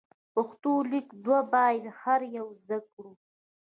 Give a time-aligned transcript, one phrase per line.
[0.33, 3.11] پښتو لیک دود باید هر یو زده کړو.